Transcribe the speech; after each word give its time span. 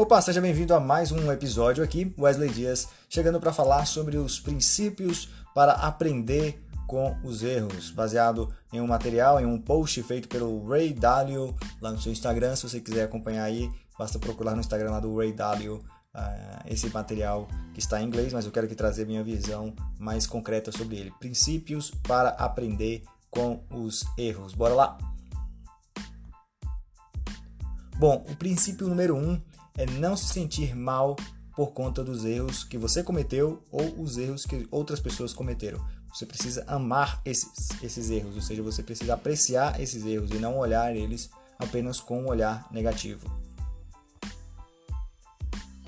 Opa, 0.00 0.18
seja 0.22 0.40
bem-vindo 0.40 0.72
a 0.72 0.80
mais 0.80 1.12
um 1.12 1.30
episódio 1.30 1.84
aqui, 1.84 2.10
Wesley 2.18 2.48
Dias, 2.48 2.88
chegando 3.06 3.38
para 3.38 3.52
falar 3.52 3.84
sobre 3.84 4.16
os 4.16 4.40
princípios 4.40 5.28
para 5.54 5.72
aprender 5.72 6.58
com 6.86 7.14
os 7.22 7.42
erros, 7.42 7.90
baseado 7.90 8.50
em 8.72 8.80
um 8.80 8.86
material, 8.86 9.38
em 9.38 9.44
um 9.44 9.60
post 9.60 10.02
feito 10.04 10.26
pelo 10.26 10.66
Ray 10.66 10.94
Dalio 10.94 11.54
lá 11.82 11.92
no 11.92 12.00
seu 12.00 12.10
Instagram. 12.10 12.56
Se 12.56 12.66
você 12.66 12.80
quiser 12.80 13.04
acompanhar 13.04 13.44
aí, 13.44 13.70
basta 13.98 14.18
procurar 14.18 14.54
no 14.54 14.60
Instagram 14.60 14.90
lá 14.90 15.00
do 15.00 15.14
Ray 15.14 15.34
Dalio 15.34 15.84
uh, 16.14 16.62
esse 16.66 16.88
material 16.88 17.46
que 17.74 17.80
está 17.80 18.00
em 18.00 18.06
inglês, 18.06 18.32
mas 18.32 18.46
eu 18.46 18.50
quero 18.50 18.64
aqui 18.64 18.74
trazer 18.74 19.06
minha 19.06 19.22
visão 19.22 19.74
mais 19.98 20.26
concreta 20.26 20.72
sobre 20.72 20.96
ele. 20.96 21.12
Princípios 21.20 21.90
para 21.90 22.30
aprender 22.30 23.02
com 23.28 23.62
os 23.70 24.02
erros. 24.16 24.54
Bora 24.54 24.72
lá! 24.72 24.98
Bom, 27.98 28.24
o 28.30 28.34
princípio 28.34 28.88
número 28.88 29.14
um 29.14 29.38
é 29.80 29.86
não 29.86 30.14
se 30.14 30.26
sentir 30.26 30.76
mal 30.76 31.16
por 31.56 31.72
conta 31.72 32.04
dos 32.04 32.26
erros 32.26 32.62
que 32.62 32.76
você 32.76 33.02
cometeu 33.02 33.62
ou 33.72 33.98
os 33.98 34.18
erros 34.18 34.44
que 34.44 34.68
outras 34.70 35.00
pessoas 35.00 35.32
cometeram. 35.32 35.80
Você 36.12 36.26
precisa 36.26 36.62
amar 36.66 37.22
esses, 37.24 37.70
esses 37.82 38.10
erros, 38.10 38.36
ou 38.36 38.42
seja, 38.42 38.62
você 38.62 38.82
precisa 38.82 39.14
apreciar 39.14 39.80
esses 39.80 40.04
erros 40.04 40.30
e 40.32 40.34
não 40.34 40.58
olhar 40.58 40.94
eles 40.94 41.30
apenas 41.58 41.98
com 41.98 42.20
um 42.22 42.28
olhar 42.28 42.66
negativo. 42.70 43.26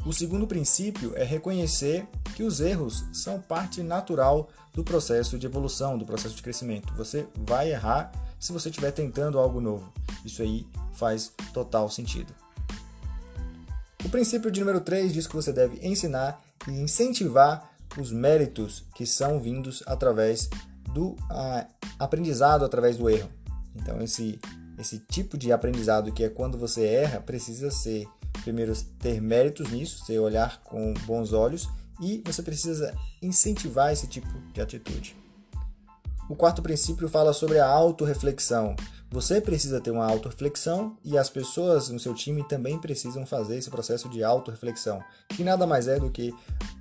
O 0.07 0.13
segundo 0.13 0.47
princípio 0.47 1.13
é 1.15 1.23
reconhecer 1.23 2.09
que 2.35 2.43
os 2.43 2.61
erros 2.61 3.05
são 3.13 3.39
parte 3.41 3.83
natural 3.83 4.49
do 4.73 4.83
processo 4.83 5.39
de 5.39 5.47
evolução, 5.47 5.99
do 5.99 6.07
processo 6.07 6.35
de 6.35 6.43
crescimento. 6.43 6.95
Você 6.95 7.27
vai 7.37 7.71
errar 7.71 8.11
se 8.41 8.53
você 8.53 8.71
estiver 8.71 8.91
tentando 8.93 9.39
algo 9.39 9.61
novo. 9.61 9.93
Isso 10.25 10.41
aí 10.41 10.67
faz 10.95 11.31
total 11.53 11.91
sentido. 11.91 12.42
Princípio 14.13 14.51
de 14.51 14.61
número 14.61 14.83
3 14.83 15.11
diz 15.11 15.27
que 15.27 15.35
você 15.35 15.55
deve 15.55 15.79
ensinar 15.83 16.39
e 16.69 16.71
incentivar 16.73 17.73
os 17.99 18.13
méritos 18.13 18.85
que 18.95 19.07
são 19.07 19.41
vindos 19.41 19.83
através 19.87 20.51
do 20.93 21.17
ah, 21.31 21.67
aprendizado, 21.99 22.63
através 22.63 22.99
do 22.99 23.09
erro. 23.09 23.31
Então, 23.75 24.03
esse, 24.03 24.39
esse 24.79 24.99
tipo 24.99 25.39
de 25.39 25.51
aprendizado 25.51 26.13
que 26.13 26.25
é 26.25 26.29
quando 26.29 26.59
você 26.59 26.85
erra 26.85 27.21
precisa 27.21 27.71
ser, 27.71 28.07
primeiro, 28.43 28.75
ter 28.99 29.19
méritos 29.19 29.71
nisso, 29.71 30.05
você 30.05 30.19
olhar 30.19 30.63
com 30.63 30.93
bons 31.07 31.33
olhos 31.33 31.67
e 31.99 32.23
você 32.23 32.43
precisa 32.43 32.95
incentivar 33.23 33.95
esse 33.95 34.07
tipo 34.07 34.29
de 34.53 34.61
atitude. 34.61 35.17
O 36.29 36.37
quarto 36.37 36.63
princípio 36.63 37.09
fala 37.09 37.33
sobre 37.33 37.59
a 37.59 37.67
autorreflexão. 37.67 38.77
Você 39.11 39.41
precisa 39.41 39.81
ter 39.81 39.91
uma 39.91 40.07
autorreflexão 40.07 40.97
e 41.05 41.19
as 41.19 41.29
pessoas 41.29 41.91
no 41.91 41.99
seu 41.99 42.15
time 42.15 42.47
também 42.49 42.79
precisam 42.79 43.27
fazer 43.27 43.59
esse 43.59 43.69
processo 43.69 44.09
de 44.09 44.25
autorreflexão, 44.25 45.03
que 45.29 45.45
nada 45.45 45.67
mais 45.67 45.87
é 45.89 45.99
do 45.99 46.11
que 46.11 46.35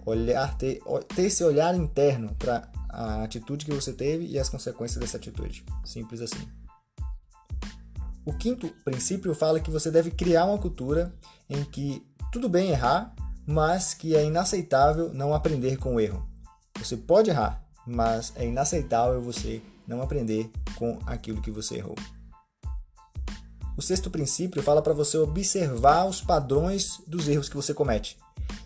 olhar 0.05 0.57
ter, 0.57 0.79
ter 1.13 1.23
esse 1.23 1.43
olhar 1.43 1.75
interno 1.75 2.33
para 2.39 2.69
a 2.89 3.23
atitude 3.23 3.65
que 3.65 3.73
você 3.73 3.91
teve 3.91 4.27
e 4.27 4.39
as 4.39 4.47
consequências 4.47 4.99
dessa 4.99 5.17
atitude. 5.17 5.65
Simples 5.83 6.21
assim. 6.21 6.47
O 8.23 8.33
quinto 8.33 8.69
princípio 8.85 9.33
fala 9.33 9.59
que 9.59 9.71
você 9.71 9.89
deve 9.89 10.11
criar 10.11 10.45
uma 10.45 10.57
cultura 10.57 11.13
em 11.49 11.63
que 11.63 12.05
tudo 12.31 12.47
bem 12.47 12.69
errar, 12.69 13.13
mas 13.45 13.93
que 13.93 14.15
é 14.15 14.23
inaceitável 14.23 15.11
não 15.13 15.33
aprender 15.33 15.77
com 15.77 15.95
o 15.95 15.99
erro. 15.99 16.25
Você 16.77 16.95
pode 16.95 17.29
errar, 17.29 17.61
mas 17.85 18.33
é 18.35 18.45
inaceitável 18.45 19.21
você 19.21 19.61
não 19.87 20.01
aprender 20.01 20.49
com 20.75 20.99
aquilo 21.05 21.41
que 21.41 21.51
você 21.51 21.77
errou. 21.77 21.95
O 23.77 23.81
sexto 23.81 24.09
princípio 24.09 24.61
fala 24.61 24.81
para 24.81 24.93
você 24.93 25.17
observar 25.17 26.05
os 26.05 26.21
padrões 26.21 27.01
dos 27.07 27.27
erros 27.27 27.49
que 27.49 27.55
você 27.55 27.73
comete. 27.73 28.17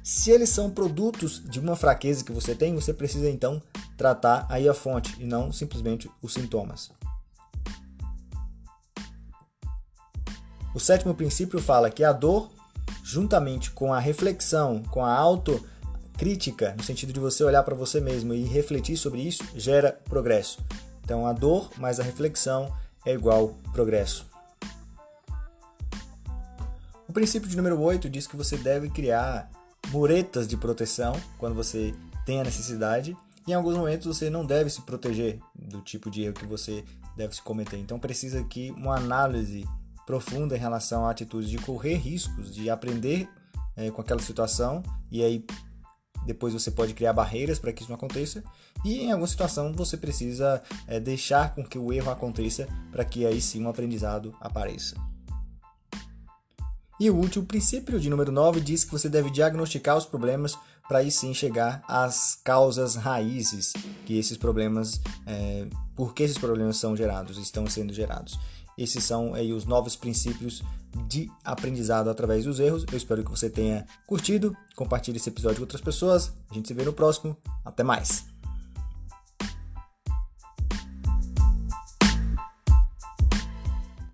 Se 0.03 0.31
eles 0.31 0.49
são 0.49 0.69
produtos 0.69 1.41
de 1.49 1.59
uma 1.59 1.75
fraqueza 1.75 2.23
que 2.23 2.31
você 2.31 2.53
tem, 2.53 2.75
você 2.75 2.93
precisa 2.93 3.29
então 3.29 3.61
tratar 3.97 4.45
aí 4.49 4.67
a 4.67 4.73
fonte 4.73 5.15
e 5.19 5.25
não 5.25 5.51
simplesmente 5.51 6.09
os 6.21 6.33
sintomas. 6.33 6.91
O 10.73 10.79
sétimo 10.79 11.15
princípio 11.15 11.61
fala 11.61 11.89
que 11.89 12.03
a 12.03 12.11
dor, 12.11 12.51
juntamente 13.03 13.71
com 13.71 13.93
a 13.93 13.99
reflexão, 13.99 14.83
com 14.91 15.05
a 15.05 15.11
autocrítica, 16.15 16.73
no 16.77 16.83
sentido 16.83 17.13
de 17.13 17.19
você 17.19 17.43
olhar 17.43 17.63
para 17.63 17.75
você 17.75 17.99
mesmo 17.99 18.33
e 18.33 18.43
refletir 18.43 18.97
sobre 18.97 19.21
isso, 19.21 19.43
gera 19.55 19.91
progresso. 20.09 20.59
Então 21.03 21.27
a 21.27 21.33
dor 21.33 21.71
mais 21.77 21.99
a 21.99 22.03
reflexão 22.03 22.73
é 23.05 23.13
igual 23.13 23.55
progresso 23.71 24.25
princípio 27.15 27.47
de 27.47 27.55
número 27.55 27.79
8 27.79 28.09
diz 28.09 28.27
que 28.27 28.35
você 28.35 28.57
deve 28.57 28.89
criar 28.89 29.49
muretas 29.87 30.45
de 30.45 30.57
proteção 30.57 31.15
quando 31.37 31.55
você 31.55 31.95
tem 32.25 32.41
a 32.41 32.43
necessidade. 32.43 33.15
E 33.47 33.51
em 33.51 33.53
alguns 33.53 33.77
momentos 33.77 34.05
você 34.05 34.29
não 34.29 34.45
deve 34.45 34.69
se 34.69 34.81
proteger 34.81 35.39
do 35.55 35.79
tipo 35.79 36.11
de 36.11 36.23
erro 36.23 36.33
que 36.33 36.45
você 36.45 36.83
deve 37.15 37.33
se 37.33 37.41
cometer. 37.41 37.77
Então 37.77 37.97
precisa 37.97 38.41
aqui 38.41 38.69
uma 38.75 38.97
análise 38.97 39.65
profunda 40.05 40.57
em 40.57 40.59
relação 40.59 41.05
à 41.05 41.11
atitude 41.11 41.49
de 41.49 41.57
correr 41.57 41.95
riscos, 41.95 42.53
de 42.53 42.69
aprender 42.69 43.29
é, 43.77 43.89
com 43.89 44.01
aquela 44.01 44.21
situação 44.21 44.83
e 45.09 45.23
aí 45.23 45.45
depois 46.25 46.53
você 46.53 46.71
pode 46.71 46.93
criar 46.93 47.13
barreiras 47.13 47.59
para 47.59 47.71
que 47.71 47.81
isso 47.81 47.91
não 47.91 47.95
aconteça 47.95 48.43
e 48.83 49.01
em 49.01 49.11
alguma 49.11 49.27
situação 49.27 49.73
você 49.73 49.97
precisa 49.97 50.61
é, 50.87 50.99
deixar 50.99 51.53
com 51.53 51.63
que 51.63 51.77
o 51.77 51.93
erro 51.93 52.11
aconteça 52.11 52.67
para 52.91 53.05
que 53.05 53.25
aí 53.25 53.39
sim 53.39 53.63
um 53.63 53.69
aprendizado 53.69 54.35
apareça. 54.39 54.95
E 56.99 57.09
o 57.09 57.15
último 57.15 57.45
princípio 57.45 57.99
de 57.99 58.09
número 58.09 58.31
9 58.31 58.61
diz 58.61 58.85
que 58.85 58.91
você 58.91 59.09
deve 59.09 59.29
diagnosticar 59.29 59.97
os 59.97 60.05
problemas 60.05 60.57
para 60.87 60.99
aí 60.99 61.11
sim 61.11 61.33
chegar 61.33 61.83
às 61.87 62.35
causas 62.41 62.95
raízes 62.95 63.73
que 64.05 64.17
esses 64.17 64.37
problemas, 64.37 65.01
é, 65.25 65.67
por 65.95 66.13
que 66.13 66.23
esses 66.23 66.37
problemas 66.37 66.77
são 66.77 66.95
gerados, 66.95 67.37
estão 67.37 67.67
sendo 67.67 67.93
gerados. 67.93 68.39
Esses 68.77 69.03
são 69.03 69.33
aí 69.33 69.53
os 69.53 69.65
novos 69.65 69.95
princípios 69.95 70.61
de 71.07 71.29
aprendizado 71.43 72.09
através 72.09 72.45
dos 72.45 72.59
erros. 72.59 72.85
Eu 72.91 72.97
espero 72.97 73.23
que 73.23 73.31
você 73.31 73.49
tenha 73.49 73.85
curtido. 74.05 74.55
Compartilhe 74.75 75.17
esse 75.17 75.29
episódio 75.29 75.57
com 75.57 75.63
outras 75.63 75.81
pessoas. 75.81 76.33
A 76.49 76.53
gente 76.53 76.67
se 76.67 76.73
vê 76.73 76.83
no 76.83 76.93
próximo. 76.93 77.37
Até 77.63 77.83
mais! 77.83 78.34